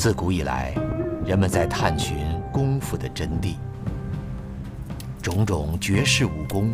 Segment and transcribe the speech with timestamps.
[0.00, 0.72] 自古以来，
[1.26, 2.16] 人们在探寻
[2.50, 3.56] 功夫的真谛。
[5.20, 6.70] 种种绝世武功，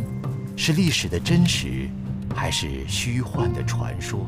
[0.55, 1.89] 是历史的真实，
[2.33, 4.21] 还是虚幻的传说？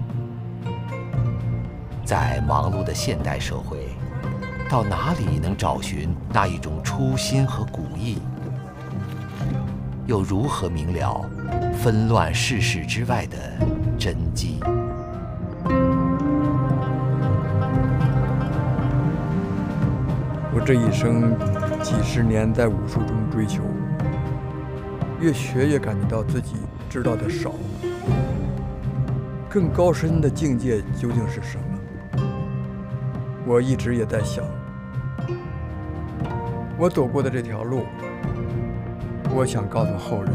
[2.04, 3.88] 在忙碌的现代社会，
[4.70, 8.18] 到哪里能找寻那一种初心和古意？
[10.07, 11.23] 又如何明了
[11.82, 13.38] 纷乱世事之外的
[13.98, 14.60] 真机？
[20.60, 21.40] 我这一生
[21.82, 23.63] 几十年在武术中追求，
[25.21, 26.55] 越学越感觉到自己
[26.90, 27.54] 知道的少。
[29.48, 31.63] 更高深的境界究竟是什么？
[33.48, 34.43] 我一直也在想。
[36.77, 37.85] 我走过的这条路，
[39.34, 40.34] 我想告诉后人，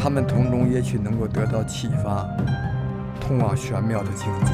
[0.00, 2.26] 他们从中也许能够得到启发，
[3.20, 4.52] 通往玄妙的境界。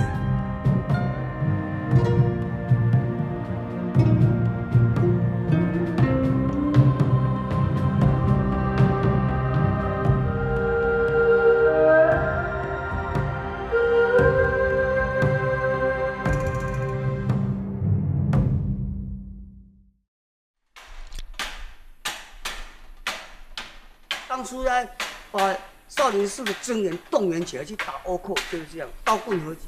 [26.41, 29.67] 少林寺的僧人动员起来去打倭寇，就是这样，刀棍合击。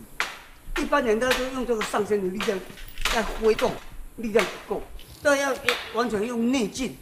[0.78, 2.58] 一般人他都用这个上身的力量
[3.12, 3.72] 在挥动，
[4.16, 4.82] 力量不够，
[5.22, 5.54] 但要
[5.92, 6.96] 完全用内劲，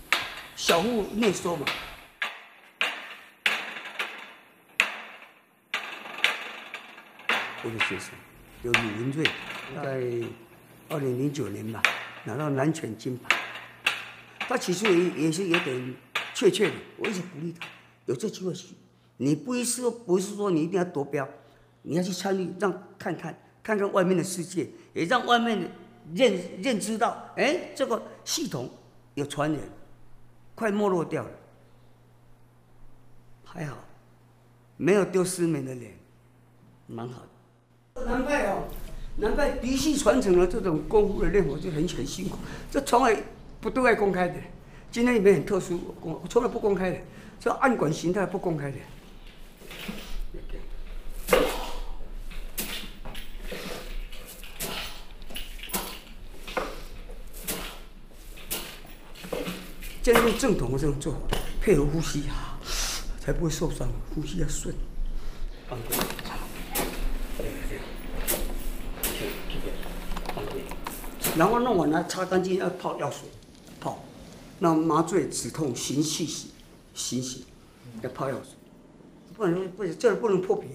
[0.57, 1.67] 小腹内收嘛。
[7.63, 8.11] 我的学生
[8.63, 9.25] 有李文瑞，
[9.77, 10.29] 在
[10.89, 11.83] 二零零九年吧，
[12.25, 13.37] 拿到南拳金牌。
[14.41, 15.95] 他起初也也是有点
[16.35, 17.69] 怯怯的，我一直鼓励他，
[18.07, 18.53] 有这机会，
[19.23, 21.29] 你不是说不是说你一定要夺标，
[21.83, 25.69] 你要去参与，让看看看看外面的世界，也让外面的
[26.15, 28.71] 认认知到，哎，这个系统
[29.13, 29.61] 有传人，
[30.55, 31.31] 快没落掉了，
[33.45, 33.77] 还好，
[34.79, 35.93] 没有丢失美的脸，
[36.87, 38.07] 蛮好的。
[38.07, 38.65] 难怪哦，
[39.17, 42.39] 难怪嫡系传承了这种功夫的练法就很很辛苦，
[42.71, 43.23] 这从来
[43.61, 44.37] 不对外公开的。
[44.91, 46.99] 今天里面很特殊，我我从来不公开的，
[47.39, 48.79] 这暗管形态不公开的。
[60.11, 61.21] 这样用正统的这种做法，
[61.61, 62.59] 配合呼吸啊，
[63.21, 64.75] 才不会受伤，呼吸要顺。
[65.69, 65.97] 放对，
[67.39, 67.79] 对对，
[70.35, 70.63] 放对，
[71.39, 73.21] 然后弄完了擦干净，要泡药水，
[73.79, 74.05] 泡，
[74.59, 76.51] 让麻醉止痛行气洗，
[76.93, 77.47] 洗洗，
[78.03, 78.55] 要泡药水，
[79.37, 80.67] 不能不行，这不能破皮，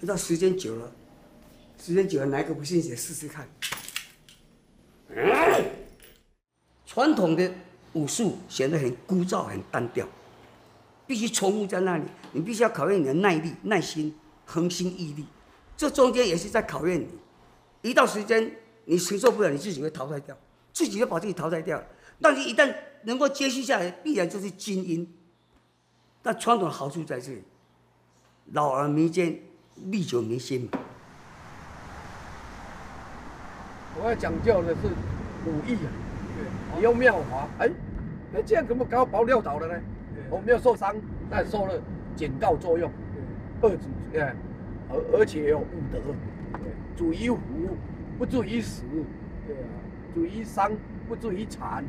[0.00, 0.90] 一到时间久了，
[1.80, 3.48] 时间久了哪个不信邪试试看。
[6.84, 7.52] 传统的
[7.94, 10.06] 武术显得很枯燥、很单调，
[11.06, 12.04] 必须重复在那里。
[12.32, 15.24] 你必须要考验你的耐力、耐心、恒心毅力，
[15.76, 17.08] 这中间也是在考验你。
[17.82, 18.50] 一到时间
[18.84, 20.36] 你承受不了，你自己会淘汰掉，
[20.72, 21.86] 自己就把自己淘汰掉了。
[22.20, 25.12] 但是，一旦能够接续下来，必然就是精英。
[26.22, 27.42] 但传统的好处在这里，
[28.52, 29.38] 老而弥坚，
[29.76, 30.68] 历久弥新。
[33.96, 34.88] 我要讲究的是
[35.46, 35.88] 武艺啊，
[36.76, 37.70] 你用妙法，哎，
[38.34, 39.80] 哎，这样怎么搞把我撂倒了呢？
[40.28, 40.94] 我没有受伤，
[41.30, 41.74] 但受了
[42.16, 42.90] 警告作用，
[43.60, 44.34] 二主哎，
[44.90, 46.00] 而而且有五德，
[46.96, 47.38] 主于福，
[48.18, 48.82] 不至于死，
[49.46, 49.68] 对啊，
[50.14, 50.72] 主于伤，
[51.06, 51.84] 不至于残，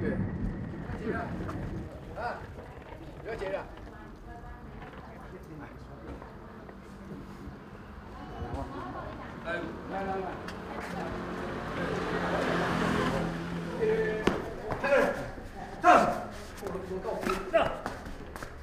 [0.00, 0.12] 对。
[2.16, 2.40] 啊，
[3.26, 3.66] 了解了。
[9.90, 10.26] 来来来。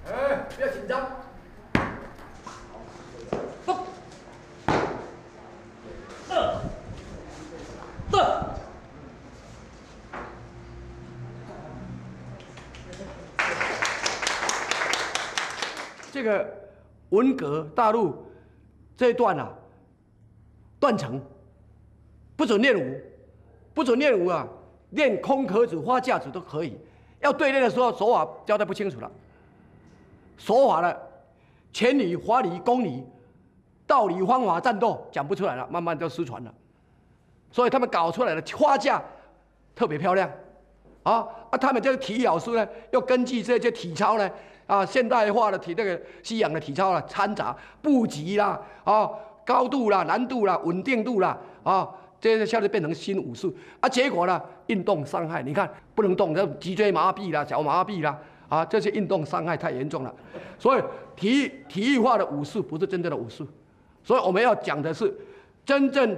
[0.07, 0.11] 哎，
[0.55, 0.91] 不要紧张。
[3.65, 3.69] 动。
[6.29, 6.31] 二。
[8.11, 8.17] 二。
[16.11, 16.47] 这个
[17.09, 18.13] 文革大陆
[18.97, 19.51] 这一段啊，
[20.79, 21.19] 断层，
[22.35, 23.01] 不准练武，
[23.73, 24.47] 不准练武啊，
[24.91, 26.77] 练空壳子、花架子都可以。
[27.21, 29.09] 要对练的时候，手法交代不清楚了。
[30.37, 30.95] 手法呢，
[31.71, 33.03] 拳理、华理、公理、
[33.87, 36.53] 道理、方法、战斗讲不出来了，慢慢就失传了。
[37.51, 39.01] 所以他们搞出来的花架
[39.75, 40.29] 特别漂亮，
[41.03, 41.57] 啊啊！
[41.57, 44.29] 他们这个体育老师呢，又根据这些体操呢，
[44.71, 49.11] 啊，现代化的体那个西洋的体操啊，掺杂布局啦，啊，
[49.45, 51.85] 高度啦、难度啦、稳定度啦，啊，
[52.21, 60.15] 这些现在变成新武术啊，结果呢，运动伤害，你看不能动，这脊椎麻痹啦，脚麻痹啦，啊，这些运动伤害太严重了，
[60.57, 60.83] 所以
[61.17, 63.45] 体育体育化的武术不是真正的武术，
[64.05, 65.13] 所以我们要讲的是
[65.65, 66.17] 真正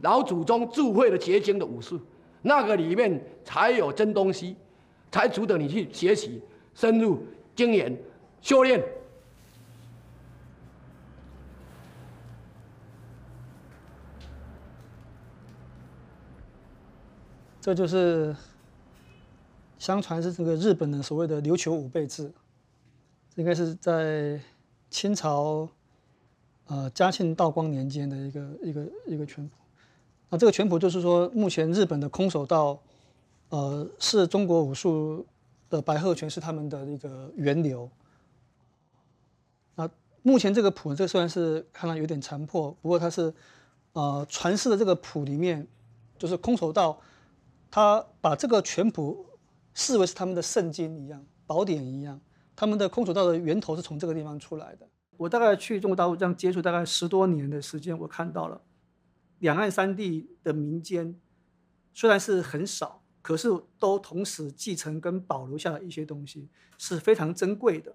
[0.00, 2.00] 老祖宗智慧的结晶的武术，
[2.40, 4.56] 那个里面才有真东西，
[5.10, 6.42] 才值得你去学习、
[6.72, 7.22] 深入
[7.54, 7.96] 精研、
[8.40, 8.82] 修炼。
[17.60, 18.34] 这就是
[19.78, 22.32] 相传是这个日本的所谓的琉球五倍制，
[23.36, 24.40] 应该是在
[24.90, 25.68] 清朝
[26.66, 29.54] 呃嘉庆道光年间的一个一个一个拳谱。
[30.28, 32.82] 那这个拳谱就是说，目前日本的空手道
[33.50, 35.24] 呃是中国武术
[35.72, 37.90] 的白鹤拳是他们的一个源流。
[39.74, 39.88] 那
[40.22, 43.32] 目前这个谱，这虽然是看到有点残破，不过它是
[43.92, 45.66] 呃传世的这个谱里面，
[46.18, 47.00] 就是空手道。
[47.70, 49.24] 他把这个拳谱
[49.72, 52.20] 视为是他们的圣经一样、宝典一样，
[52.54, 54.86] 他们的空手道的源头是从这个地方出来的。
[55.16, 58.60] 我大概去中国大陆这样接触大概十多年的时间，我看到了
[59.38, 61.18] 两岸三地的民间
[61.94, 63.48] 虽然是很少，可是
[63.78, 67.94] 都同时继承跟保留下了一些东西，是非常珍贵的。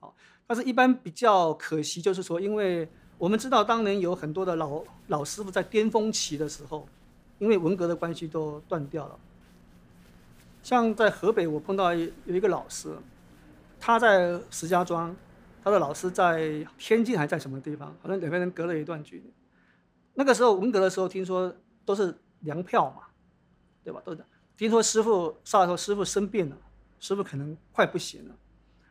[0.00, 0.14] 好，
[0.46, 2.86] 但是一般比较可惜就是说，因为
[3.16, 6.86] 我们知道当年有很多的老老师傅在巅峰期的时候。
[7.40, 9.18] 因为文革的关系都断掉了。
[10.62, 12.96] 像在河北，我碰到有一个老师，
[13.80, 15.14] 他在石家庄，
[15.62, 17.94] 他的老师在天津还在什么地方？
[18.00, 19.34] 好像两个人隔了一段距离。
[20.14, 21.52] 那个时候文革的时候，听说
[21.84, 23.02] 都是粮票嘛，
[23.82, 24.00] 对吧？
[24.04, 24.24] 都是。
[24.56, 26.56] 听说师傅上来说师傅生病了，
[27.00, 28.34] 师傅可能快不行了。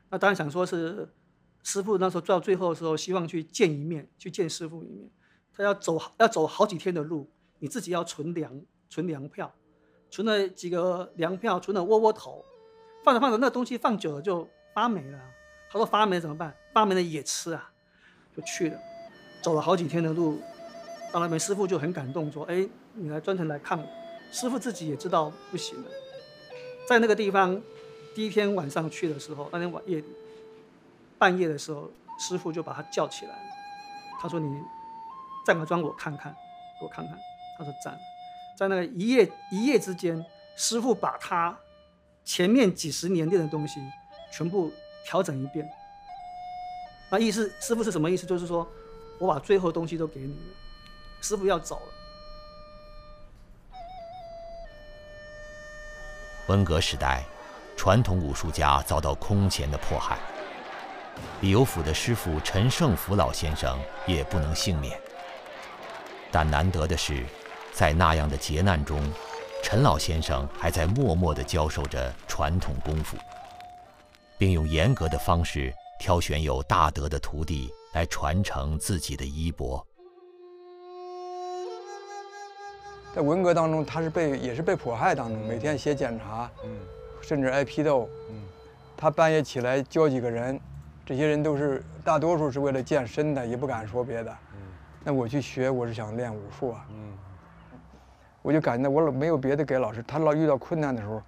[0.09, 1.09] 那当然想说是
[1.63, 5.09] 师傅那时候到最后的时候，希望去见一面，去见师傅一面。
[5.55, 7.29] 他要走要走好几天的路。
[7.59, 9.49] 你自己要存粮，存粮票，
[10.11, 12.43] 存了几个粮票，存了窝窝头，
[13.05, 15.19] 放着放着，那东西放久了就发霉了。
[15.71, 16.53] 他说发霉怎么办？
[16.73, 17.71] 发霉了也吃啊，
[18.35, 18.77] 就去了，
[19.41, 20.41] 走了好几天的路，
[21.13, 23.87] 到那边师傅就很感动，说：“哎，你来专程来看我。”
[24.33, 25.89] 师傅自己也知道不行了，
[26.89, 27.61] 在那个地方，
[28.15, 30.03] 第一天晚上去的时候，那天晚夜，
[31.19, 31.87] 半夜的时候，
[32.19, 33.35] 师傅就把他叫起来，
[34.19, 34.59] 他说：“你
[35.45, 36.35] 站个桩，我看看，
[36.81, 37.15] 我看看。”
[37.59, 37.95] 他说：“站，
[38.57, 40.25] 在那个一夜一夜之间，
[40.57, 41.55] 师傅把他
[42.25, 43.79] 前面几十年练的东西
[44.31, 44.71] 全部
[45.05, 45.69] 调整一遍。
[47.11, 48.25] 那意思，师傅是什么意思？
[48.25, 48.67] 就是说
[49.19, 50.55] 我把最后东西都给你了，
[51.21, 51.92] 师傅要走了。”
[56.47, 57.23] 文革时代，
[57.75, 60.17] 传统武术家遭到空前的迫害，
[61.41, 64.99] 李有府的师傅陈胜福老先生也不能幸免。
[66.31, 67.25] 但难得的是。
[67.75, 69.01] 在那样的劫难中，
[69.63, 73.17] 陈老先生还在默默地教授着传统功夫，
[74.37, 79.83] 并用严格的方式挑选有大德的徒弟来传承自己的衣钵。
[83.13, 86.49] 在文革当中，他是被也是被迫害当中，每天写检查，
[87.21, 88.09] 甚至挨批斗。
[88.97, 90.59] 他半夜起来教几个人，
[91.05, 94.35] 这些人都是大多数是为了健身的，也不敢说别的。
[95.03, 96.87] 那我去学，我是想练武术啊。
[98.41, 101.21] 我就感觉我老没有别的给老师，他老遇到困难的时候，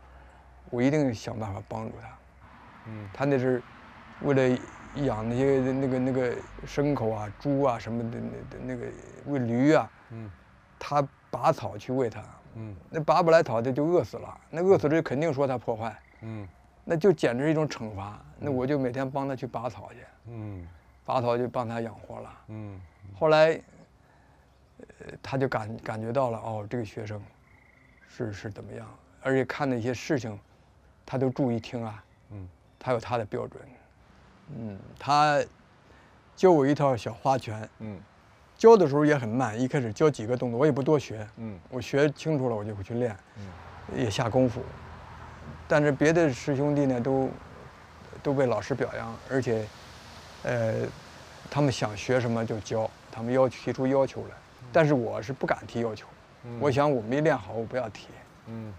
[0.72, 2.08] 我一定想办法帮助他。
[2.88, 3.62] 嗯，他那是
[4.22, 4.58] 为了
[4.96, 6.34] 养那些那个那个
[6.66, 8.88] 牲口啊、猪啊什么的，那那个
[9.28, 9.90] 喂驴啊。
[10.12, 10.30] 嗯，
[10.80, 12.24] 他拔草去喂它。
[12.54, 14.38] 嗯，那拔不来草，的就饿死了。
[14.50, 16.00] 那饿死了肯定说它破坏。
[16.22, 16.48] 嗯，
[16.84, 18.20] 那就简直是一种惩罚。
[18.40, 20.00] 那我就每天帮他去拔草去。
[20.28, 20.66] 嗯，
[21.04, 22.30] 拔草就帮他养活了。
[22.48, 22.80] 嗯，
[23.20, 23.62] 后来。
[25.00, 27.22] 呃，他就感感觉到了哦，这个学生
[28.10, 28.86] 是是怎么样，
[29.22, 30.38] 而且看那些事情，
[31.06, 32.04] 他都注意听啊。
[32.32, 33.62] 嗯，他有他的标准。
[34.54, 35.42] 嗯，他
[36.36, 37.68] 教我一套小花拳。
[37.80, 37.98] 嗯，
[38.58, 41.28] 教的时候也很慢，一开始教几个动作，我也不多学。
[41.38, 43.16] 嗯，我学清楚了，我就会去练。
[43.38, 44.62] 嗯，也下功夫。
[45.68, 47.30] 但是别的师兄弟呢，都
[48.24, 49.66] 都被老师表扬，而且，
[50.44, 50.74] 呃，
[51.50, 54.36] 他们想学什么就教，他们要提出要求来。
[54.72, 56.08] 但是我是不敢提要求，
[56.60, 58.08] 我想我没练好，我不要提。
[58.48, 58.74] 嗯，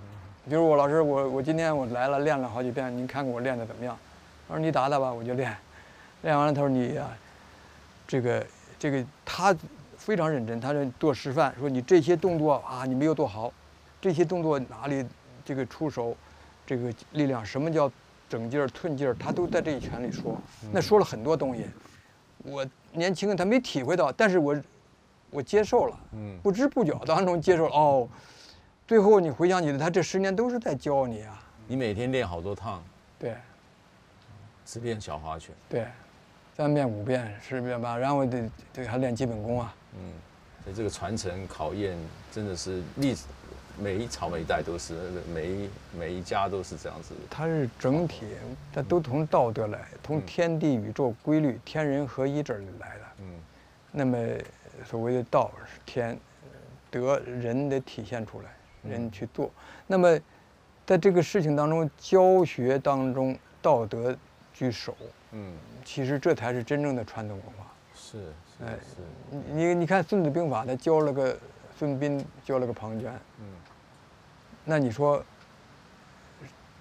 [0.48, 3.96] 比如我老师，我我今天我来了，练了好几遍，您看看我练的怎么样？
[4.48, 5.56] 他说你打打吧，我就练。
[6.22, 7.08] 练完了，他说你呀，
[8.06, 8.44] 这个
[8.78, 9.56] 这个他
[9.96, 13.52] 非常认真，他说做示范，说你这些动作啊，你没有做好，
[14.00, 15.04] 这些动作哪里
[15.44, 16.16] 这个出手，
[16.66, 17.90] 这个力量，什么叫
[18.28, 20.36] 整劲儿、寸劲儿，他都在这一拳里说。
[20.72, 21.66] 那说了很多东西，
[22.42, 24.56] 我年轻他没体会到，但是我。
[25.28, 28.08] 我接受了，嗯，不知不觉当中接受了哦。
[28.86, 31.42] 最后你回想起来，他这十年都是在教你啊。
[31.66, 32.82] 你每天练好多趟，
[33.18, 33.34] 对，
[34.64, 35.88] 只练小花拳，对，
[36.56, 39.74] 三遍五遍十遍吧，然后得得还练基本功啊。
[39.92, 40.00] 嗯，
[40.64, 41.94] 所以这个传承考验
[42.32, 43.26] 真的是历史，
[43.78, 44.94] 每一朝每一代都是，
[45.34, 47.14] 每一每一家都是这样子。
[47.28, 48.24] 它是整体，
[48.72, 53.04] 它都从道德来，从天地宇宙规律、天人合一这儿来的。
[53.18, 53.34] 嗯，
[53.92, 54.16] 那么
[54.86, 56.18] 所谓的道是天，
[56.90, 58.46] 德人得体现出来。
[58.88, 59.50] 人去做，
[59.88, 60.16] 那么，
[60.86, 64.16] 在这个事情当中，教学当中道德
[64.56, 64.96] 居首，
[65.32, 67.70] 嗯，其实这才是真正的传统文化。
[67.94, 68.32] 是，
[68.64, 69.36] 哎，是。
[69.52, 71.38] 你你看《孙子兵法》，他教了个
[71.78, 73.46] 孙膑，教了个庞涓，嗯，
[74.64, 75.22] 那你说，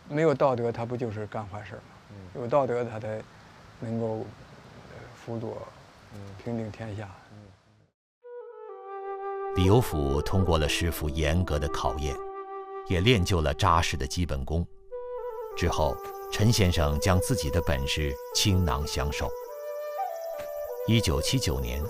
[0.07, 1.81] 没有道德，他不就是干坏事吗？
[2.11, 3.21] 嗯，有道德，他才
[3.81, 4.25] 能够
[5.13, 5.57] 辅佐，
[6.41, 7.09] 平定天下。
[9.57, 12.15] 李有甫通过了师傅严格的考验，
[12.87, 14.65] 也练就了扎实的基本功。
[15.57, 15.95] 之后，
[16.31, 19.29] 陈先生将自己的本事倾囊相授。
[20.87, 21.81] 一九七九年，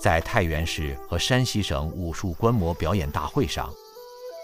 [0.00, 3.72] 在太原市和山西省武术观摩表演大会上，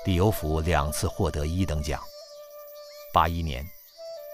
[0.07, 2.01] 李有甫两次获得一等奖。
[3.13, 3.65] 八一年，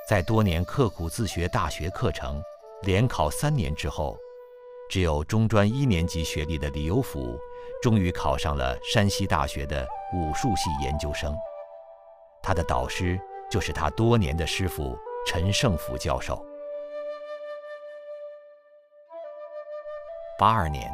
[0.09, 2.41] 在多年刻苦自学大学课程，
[2.83, 4.17] 连考三年之后，
[4.89, 7.39] 只有中专一年级学历的李有甫。
[7.81, 9.85] 终于考上了山西大学的
[10.15, 11.35] 武术系研究生，
[12.41, 13.21] 他的导师
[13.53, 16.43] 就是他多年的师傅陈胜甫教授。
[20.39, 20.91] 八二年，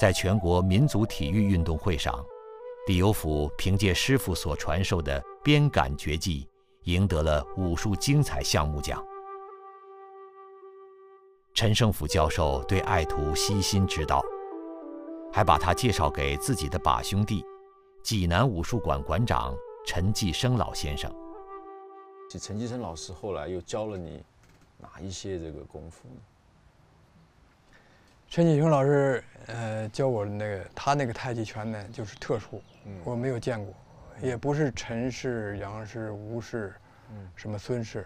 [0.00, 2.24] 在全国民族体育运动会上，
[2.86, 6.48] 李有甫凭借师傅所传授的鞭杆绝技，
[6.84, 9.04] 赢得了武术精彩项目奖。
[11.54, 14.24] 陈胜甫教授对爱徒悉心指导。
[15.32, 17.44] 还把他介绍给自己的把兄弟，
[18.04, 19.52] 济南武术馆馆长
[19.84, 21.12] 陈继生老先生。
[22.34, 24.20] 这陈继生老师后来又教了你
[24.80, 26.16] 哪一些这个功夫呢？
[28.28, 32.60] 陈继雄老师，呃，教我的那个，他那个太极拳呢，就是特殊，
[33.04, 33.72] 我没有见过，
[34.20, 36.74] 也不是陈氏、杨氏、吴氏，
[37.36, 38.04] 什么孙氏。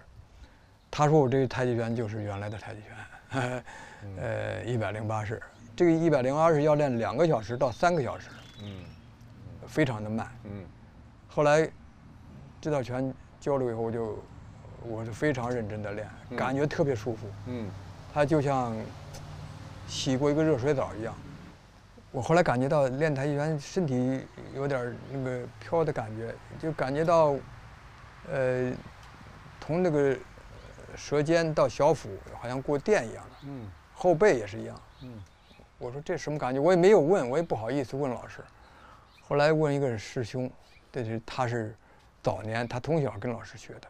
[0.90, 3.64] 他说我这个太极拳就是原来的太极拳，
[4.18, 5.42] 呃，一百零八式。
[5.75, 8.28] 这个一百零八式要练两个小时到三个小时，
[8.62, 8.85] 嗯，
[9.66, 10.66] 非常的慢，嗯。
[11.28, 11.66] 后来
[12.61, 14.18] 这套拳教了以后，我就
[14.85, 17.68] 我是非常认真的练，感觉特别舒服，嗯。
[18.12, 18.75] 它就像
[19.87, 21.14] 洗过一个热水澡一样。
[22.11, 27.37] 我后来感觉到练太极拳，身体有点那个飘的感觉，就感觉到，
[28.30, 28.73] 呃，
[29.61, 30.16] 从那个
[30.97, 32.09] 舌尖到小腹
[32.40, 33.71] 好像过电一样的，嗯。
[33.95, 35.12] 后背也是一样，嗯。
[35.78, 36.59] 我说这什么感觉？
[36.59, 38.40] 我也没有问，我也不好意思问老师。
[39.21, 40.50] 后来问一个师兄，
[40.90, 41.76] 这是他是
[42.23, 43.89] 早年他从小跟老师学的。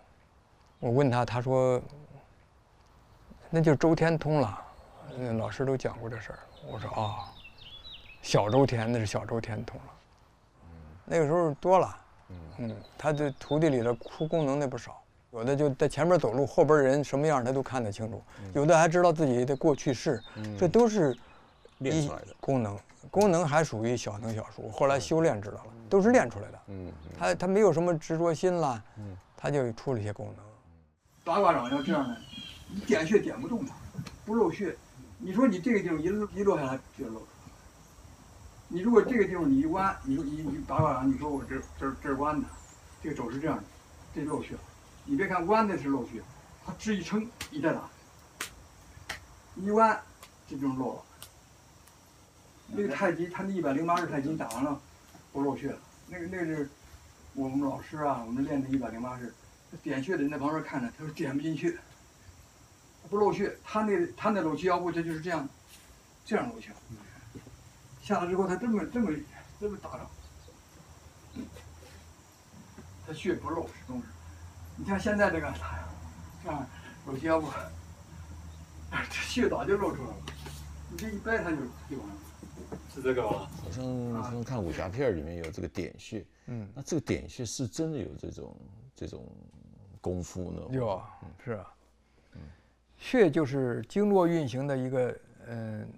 [0.79, 1.81] 我问他，他说
[3.51, 4.65] 那就是周天通了。
[5.17, 6.39] 那老师都讲过这事儿。
[6.71, 7.33] 我说啊，
[8.23, 9.93] 小周天那是小周天通了。
[11.05, 11.97] 那个时候多了，
[12.59, 18.23] 嗯，他的徒弟里的“哭功能那不少，有的就在前面走路，后边人什么样他都看得清楚，
[18.55, 20.23] 有的还知道自己的过去式，
[20.59, 21.17] 这都是。
[21.79, 22.79] 练出来的功能，
[23.11, 24.69] 功能还属于小能小术。
[24.71, 26.61] 后来修炼知道了，都是练出来的。
[26.67, 30.45] 嗯，他他没有什么执着心了，嗯，他就出了一些功能。
[31.25, 32.17] 八卦掌要这样的，
[32.69, 33.75] 你点穴点不动它，
[34.25, 34.77] 不漏穴。
[35.19, 36.05] 你说你这个地方一
[36.39, 37.23] 一落下来就漏。
[38.69, 42.47] 你如果这个地方你一弯，你说你你八卦掌，你说我这这这弯的，
[43.03, 43.65] 这个肘是这样的，
[44.15, 44.55] 这漏穴。
[45.05, 46.23] 你别看弯的是漏穴，
[46.67, 47.89] 它支一撑，一再打，
[49.57, 49.99] 一弯
[50.47, 51.03] 这就漏了。
[52.69, 54.81] 那个太极，他那一百零八式太极打完了，
[55.33, 55.79] 不漏穴了。
[56.09, 56.71] 那个那个是
[57.35, 59.33] 我们老师啊，我们练的一百零八式，
[59.83, 61.79] 点穴的人在旁边看着，他说点不进去，
[63.09, 63.57] 不漏穴。
[63.65, 65.49] 他那他那搂七腰部，他就是这样，
[66.25, 66.75] 这样搂起来。
[68.03, 69.11] 下来之后，他这么这么
[69.61, 70.07] 这么打着，
[73.07, 74.07] 他穴不漏，始终是。
[74.77, 75.53] 你像现在这个，
[76.45, 76.67] 这样
[77.07, 77.49] 搂七腰部，
[78.93, 80.17] 这穴早就露出来了。
[80.91, 81.57] 你这一掰，他就
[81.91, 82.15] 就完了。
[82.95, 83.49] 是这个吗？
[84.23, 88.57] 好像看武侠片里面有这个点穴，嗯，那这个点穴是真的有这种
[88.95, 89.27] 这种
[90.01, 90.63] 功夫呢？
[90.71, 91.75] 有啊，是啊，
[92.35, 92.41] 嗯，
[92.97, 95.89] 穴就是经络运行的一个嗯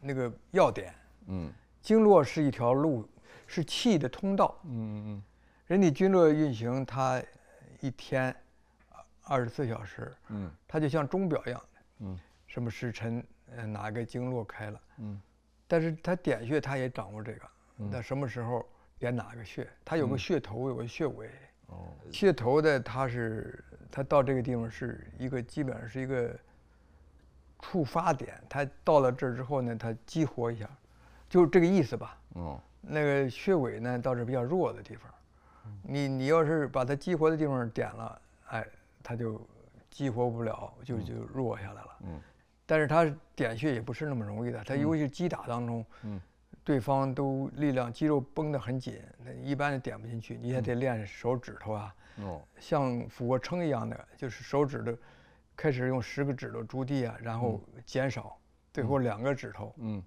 [0.00, 0.94] 那个要点，
[1.26, 3.08] 嗯，经络是一条路，
[3.46, 5.22] 是气的通道，嗯嗯嗯，
[5.66, 7.22] 人体经络运行，它
[7.80, 8.34] 一天
[9.22, 13.24] 二十四小时，嗯，它就像钟表一样的，嗯，什么时辰，
[13.56, 15.20] 嗯，哪个经络开了，嗯。
[15.70, 17.42] 但是他点穴他也掌握这个，
[17.76, 21.30] 那什么时候点哪个穴，他有个穴头，有个穴尾。
[21.68, 26.36] 哦，穴头的他是他到这个地方是一个基本上是一个
[27.60, 30.68] 触发点，他到了这儿之后呢，他激活一下，
[31.28, 32.18] 就这个意思吧。
[32.34, 35.08] 哦，那个穴尾呢倒是比较弱的地方，
[35.84, 38.66] 你你要是把它激活的地方点了，哎，
[39.04, 39.40] 它就
[39.88, 41.96] 激活不了，就就弱下来了。
[42.00, 42.20] 嗯。
[42.70, 46.20] 但是他点穴也不是那么容易的，他尤其是击打当中，嗯，
[46.62, 54.96] 对方都力量肌肉绷得很紧，那一般的点不进去，你也得练手指头啊，哦，像俯卧撑一样的，就是手指头
[55.56, 58.38] 开始用十个指头着地啊，然后减少，
[58.72, 60.00] 最后两个指头，嗯，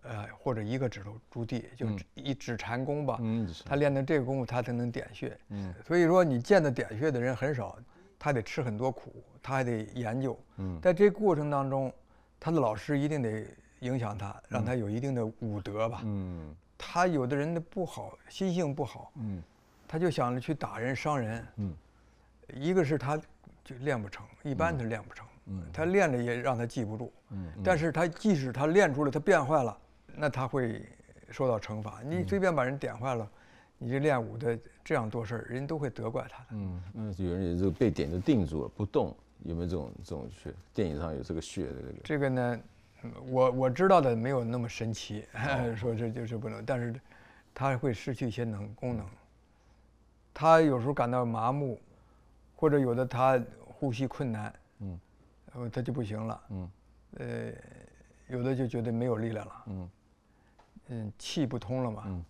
[0.00, 7.78] 呃或者一个指头着地，就一指禅功吧，嗯，他练的这个功夫他才能点穴，嗯，所以说你见的点穴的人很少。
[8.18, 10.38] 他得吃很多苦，他还得研究。
[10.56, 11.92] 嗯，在这过程当中，
[12.40, 13.46] 他的老师一定得
[13.80, 16.00] 影响他，让他有一定的武德吧。
[16.04, 19.12] 嗯，他有的人的不好，心性不好。
[19.16, 19.42] 嗯，
[19.86, 21.46] 他就想着去打人、伤人。
[21.56, 21.74] 嗯，
[22.54, 23.16] 一个是他
[23.62, 25.26] 就练不成，一般他练不成。
[25.46, 27.12] 嗯，他练了也让他记不住。
[27.30, 29.78] 嗯，但是他即使他练出来，他变坏了，
[30.14, 30.84] 那他会
[31.30, 32.00] 受到惩罚。
[32.04, 33.30] 你随便把人点坏了。
[33.80, 36.46] 你这练武的这样做事儿，人都会责怪他的。
[36.52, 39.14] 嗯，那有人也就被点就定住了不动，
[39.44, 40.50] 有没有这种这种血？
[40.72, 41.94] 电影上有这个血的这个。
[42.04, 42.60] 这个呢，
[43.26, 45.26] 我我知道的没有那么神奇，
[45.76, 46.98] 说这就是不能，但是
[47.52, 49.04] 他会失去一些能功能。
[50.32, 51.78] 他有时候感到麻木，
[52.56, 54.98] 或者有的他呼吸困难，嗯，
[55.70, 56.70] 他就不行了，嗯，
[57.18, 57.52] 呃，
[58.28, 59.90] 有的就觉得没有力量了，嗯，
[60.86, 62.24] 嗯，气不通了嘛，嗯。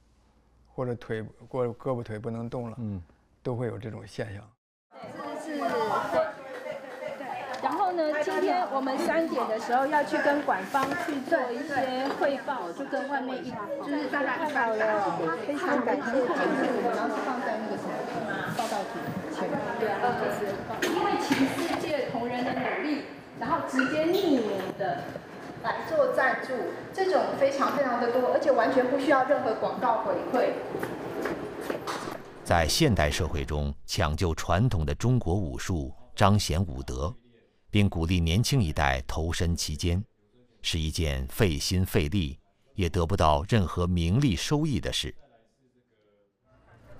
[0.78, 3.02] 或者腿或者胳膊腿不能动了，嗯，
[3.42, 4.40] 都会有这种现象。
[5.42, 7.26] 是是，对对。
[7.60, 13.50] 然后呢，今天我们三点的时候要去跟管方去做一些汇报，就跟外面一
[13.82, 16.02] 就是大家看到了，非常感谢。
[16.14, 17.90] 我们要是放在那个什么
[18.56, 19.02] 报道图
[19.34, 20.46] 前面，对啊，就是
[20.94, 23.02] 因为全世界同仁的努力，
[23.40, 25.02] 然后直接匿名的。
[25.62, 26.52] 来做赞助，
[26.92, 30.52] 这种非常非常的多，而且完全不需要任何广告回馈。
[32.44, 37.14] 在现代社会中，抢救传统的中国武术，彰显武德，
[37.70, 40.02] 并鼓励年轻一代投身其间，
[40.62, 42.38] 是一件费心费力
[42.74, 45.14] 也得不到任何名利收益的事。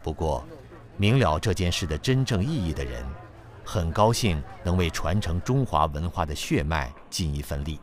[0.03, 0.45] 不过，
[0.97, 3.03] 明了这件事的真正意义的人，
[3.65, 7.81] 很高兴能为传承中华文化的血脉尽一份力。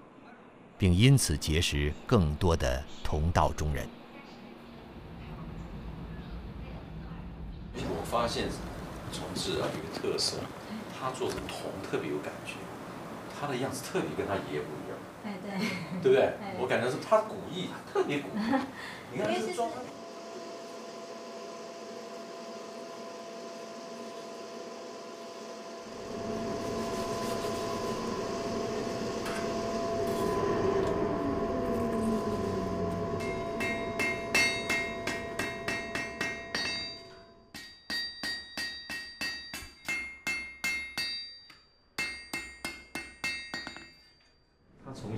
[0.77, 3.87] 并因此结识更多的同道中人。
[7.77, 8.47] 我发现
[9.11, 10.37] 重志啊有个特色，
[10.97, 12.53] 他做成铜特别有感觉，
[13.39, 14.97] 他的样子特别跟他爷爷不一样。
[15.25, 15.49] 哎对，
[16.01, 16.33] 对不对？
[16.59, 18.29] 我感觉是他古意特别古，
[19.11, 19.27] 你看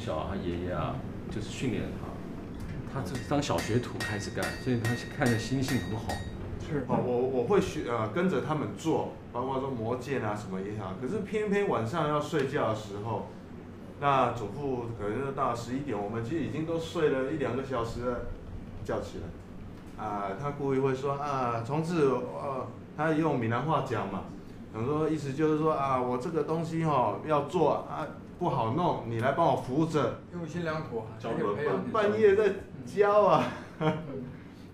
[0.07, 0.95] 是装。
[1.29, 1.83] 就是训练
[2.93, 6.13] 他，他是当小学徒开始干，所以他看着心性很好。
[6.65, 10.93] 是哦，我我会学呃跟着他们做，包括说磨剑啊什么也好。
[11.01, 13.27] 可是偏偏晚上要睡觉的时候，
[13.99, 18.21] 那祖父可能就到十一点，我们其实已经都睡了一两个小时了，
[18.85, 20.01] 叫起来。
[20.01, 22.65] 啊，他故意会说啊，从此呃，
[22.95, 24.21] 他用闽南话讲嘛，
[24.73, 28.07] 很多意思就是说啊，我这个东西哈要做啊。
[28.39, 30.19] 不好弄，你来帮我扶着。
[30.31, 31.03] 用心良苦，
[31.91, 32.53] 半半夜在
[32.85, 33.43] 教啊。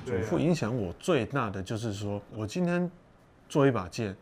[0.06, 2.92] 祖父影响我最大的就是说，我今天
[3.48, 4.14] 做一把剑，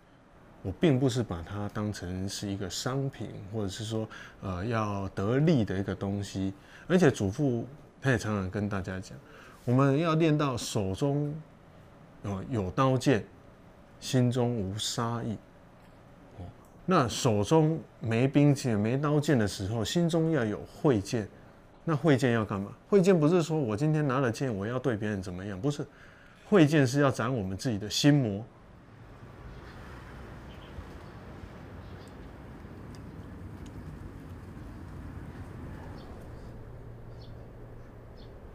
[0.61, 4.07] 我并不是把它当成是一个商品，或者是说
[4.41, 6.53] 呃要得利的一个东西。
[6.87, 7.65] 而且祖父
[7.99, 9.17] 他也常常跟大家讲，
[9.65, 11.33] 我们要练到手中
[12.21, 13.25] 哦有刀剑，
[13.99, 15.35] 心中无杀意。
[16.85, 21.27] 那手中没兵器、没刀剑的时候，心中要有慧剑。
[21.83, 22.71] 那慧剑要干嘛？
[22.89, 25.59] 慧剑不是说我今天拿了剑，我要对别人怎么样？
[25.59, 25.85] 不是，
[26.49, 28.43] 慧剑是要斩我们自己的心魔。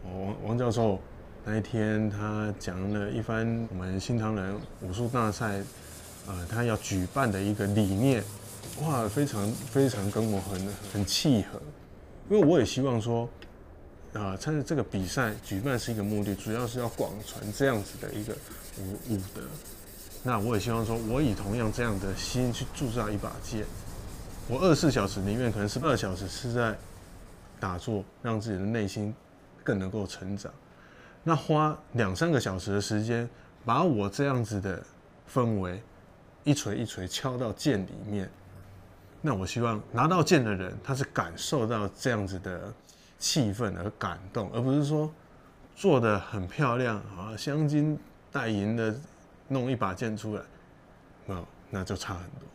[0.04, 1.00] 王王教授
[1.44, 5.62] 那一天他讲了一番我们新唐人武术大赛。
[6.26, 8.22] 呃，他要举办的一个理念，
[8.82, 11.60] 哇，非常非常跟我很很契合，
[12.28, 13.28] 因为我也希望说，
[14.12, 18.34] 啊，参加这个比赛举办是一个目的，主要是要广传这样子的一个
[18.78, 19.42] 武武德。
[20.22, 23.64] 那我也希望说，我以同样这样的心去铸造一把剑。
[24.48, 26.76] 我二十四小时里面可能是二小时是在
[27.60, 29.14] 打坐，让自己的内心
[29.62, 30.52] 更能够成长。
[31.22, 33.28] 那花两三个小时的时间，
[33.64, 34.82] 把我这样子的
[35.32, 35.80] 氛围
[36.46, 38.30] 一锤一锤敲到剑里面。
[39.20, 42.72] 那我希望拿到剑的人，他是感受到这样子的
[43.18, 45.12] 气氛而感动，而不是说
[45.74, 47.98] 做的很漂亮啊，镶金
[48.30, 48.94] 戴银的
[49.48, 50.42] 弄一把剑出来，
[51.26, 52.48] 那那就差很多。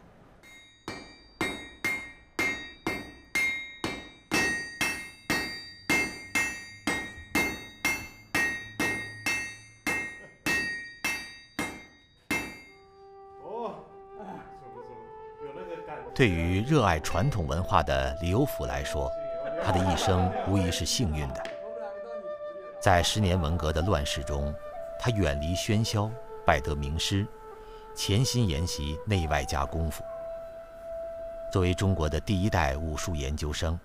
[16.21, 19.11] 对于热爱传统文化的刘府来说，
[19.65, 21.43] 他的一生无疑是幸运的。
[22.79, 24.53] 在十年文革的乱世中，
[24.99, 26.11] 他远离喧嚣，
[26.45, 27.25] 拜得名师，
[27.95, 30.03] 潜心研习内外家功夫。
[31.51, 33.79] 作为中国的第一代武术研究生，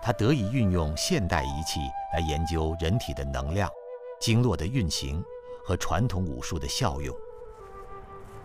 [0.00, 1.80] 他得以运用现代仪器
[2.14, 3.70] 来研究人体的能量、
[4.18, 5.22] 经络的运行
[5.66, 7.14] 和传统武术的效用。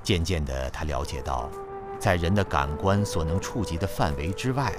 [0.04, 1.50] 渐渐的，他了解到。
[2.02, 4.74] 在人的感官所能触及的范围之外，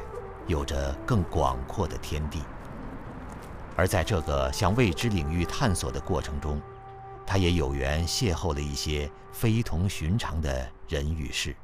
[0.49, 2.43] 有着更广阔的天地。
[3.77, 6.61] 而在这个向未知领域探索的过程中，
[7.25, 11.55] 他也有缘邂逅了一些非同寻常的人与事。